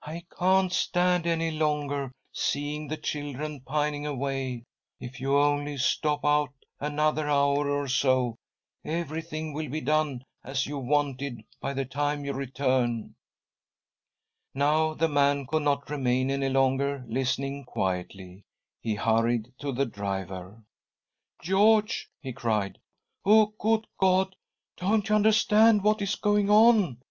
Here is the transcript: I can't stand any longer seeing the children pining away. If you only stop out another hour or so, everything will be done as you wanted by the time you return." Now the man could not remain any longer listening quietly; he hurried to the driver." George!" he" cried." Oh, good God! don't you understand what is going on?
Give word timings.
I 0.00 0.24
can't 0.38 0.72
stand 0.72 1.26
any 1.26 1.50
longer 1.50 2.10
seeing 2.32 2.88
the 2.88 2.96
children 2.96 3.60
pining 3.60 4.06
away. 4.06 4.64
If 5.00 5.20
you 5.20 5.36
only 5.36 5.76
stop 5.76 6.24
out 6.24 6.48
another 6.80 7.28
hour 7.28 7.68
or 7.68 7.86
so, 7.86 8.36
everything 8.86 9.52
will 9.52 9.68
be 9.68 9.82
done 9.82 10.24
as 10.42 10.66
you 10.66 10.78
wanted 10.78 11.42
by 11.60 11.74
the 11.74 11.84
time 11.84 12.24
you 12.24 12.32
return." 12.32 13.16
Now 14.54 14.94
the 14.94 15.08
man 15.10 15.46
could 15.46 15.64
not 15.64 15.90
remain 15.90 16.30
any 16.30 16.48
longer 16.48 17.04
listening 17.06 17.64
quietly; 17.64 18.44
he 18.80 18.94
hurried 18.94 19.52
to 19.58 19.72
the 19.72 19.84
driver." 19.84 20.64
George!" 21.42 22.08
he" 22.22 22.32
cried." 22.32 22.78
Oh, 23.26 23.52
good 23.58 23.86
God! 24.00 24.36
don't 24.78 25.06
you 25.06 25.14
understand 25.14 25.84
what 25.84 26.00
is 26.00 26.14
going 26.14 26.48
on? 26.48 26.96